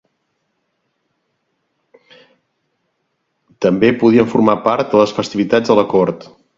També 3.69 3.95
podien 4.03 4.35
formar 4.35 4.61
part 4.69 4.95
de 4.95 5.05
les 5.05 5.19
festivitats 5.21 5.73
de 5.75 5.83
la 5.83 5.91
cort. 5.95 6.31